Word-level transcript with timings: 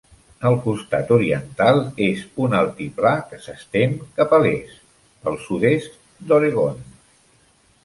El 0.49 0.55
costat 0.61 1.11
oriental 1.17 1.81
és 2.05 2.23
un 2.45 2.55
altiplà 2.61 3.13
que 3.27 3.39
s'estén 3.45 3.95
cap 4.21 4.35
a 4.39 4.41
l'est 4.47 4.83
pel 5.29 5.39
sud-est 5.47 6.03
d'Oregon. 6.33 6.85